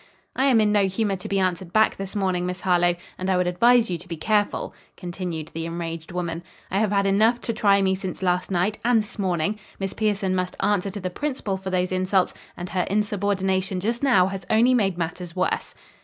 "I 0.35 0.45
am 0.45 0.59
in 0.59 0.71
no 0.71 0.87
humor 0.87 1.15
to 1.17 1.27
be 1.27 1.37
answered 1.37 1.71
back 1.71 1.97
this 1.97 2.15
morning, 2.15 2.43
Miss 2.47 2.61
Harlowe, 2.61 2.95
and 3.19 3.29
I 3.29 3.37
would 3.37 3.45
advise 3.45 3.91
you 3.91 3.99
to 3.99 4.07
be 4.07 4.17
careful," 4.17 4.73
continued 4.97 5.51
the 5.53 5.67
enraged 5.67 6.11
woman. 6.11 6.41
"I 6.71 6.79
have 6.79 6.91
had 6.91 7.05
enough 7.05 7.39
to 7.41 7.53
try 7.53 7.83
me 7.83 7.93
since 7.93 8.23
last 8.23 8.49
night 8.49 8.79
and 8.83 9.03
this 9.03 9.19
morning. 9.19 9.59
Miss 9.79 9.93
Pierson 9.93 10.33
must 10.33 10.55
answer 10.59 10.89
to 10.89 10.99
the 10.99 11.11
principal 11.11 11.55
for 11.55 11.69
those 11.69 11.91
insults, 11.91 12.33
and 12.57 12.69
her 12.69 12.87
insubordination 12.89 13.79
just 13.79 14.01
now 14.01 14.25
has 14.25 14.43
only 14.49 14.73
made 14.73 14.97
matters 14.97 15.35
worse." 15.35 15.75